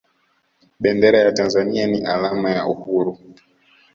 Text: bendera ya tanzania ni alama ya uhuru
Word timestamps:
bendera 0.81 1.17
ya 1.19 1.31
tanzania 1.33 1.87
ni 1.87 1.99
alama 2.05 2.49
ya 2.51 2.67
uhuru 2.67 3.17